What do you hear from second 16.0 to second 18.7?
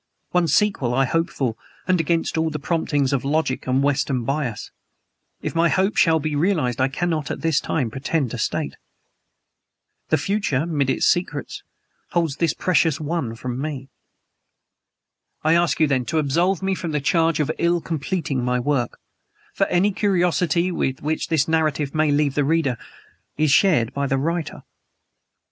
to absolve me from the charge of ill completing my